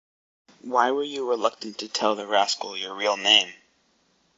Why 0.61 0.89
were 0.89 1.03
you 1.03 1.29
reluctant 1.29 1.77
to 1.77 1.87
tell 1.87 2.15
the 2.15 2.25
rascal 2.25 2.75
your 2.75 2.95
real 2.95 3.17
name? 3.17 3.53